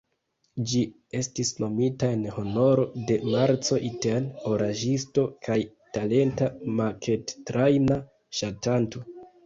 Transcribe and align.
Ĝi 0.69 0.79
estis 1.19 1.51
nomita 1.63 2.09
en 2.13 2.23
honoro 2.37 2.87
de 3.11 3.19
"Marco 3.35 3.79
Iten", 3.91 4.27
oraĵisto 4.55 5.29
kaj 5.47 5.61
talenta 6.01 6.53
makettrajna 6.83 8.05
ŝatanto, 8.43 9.11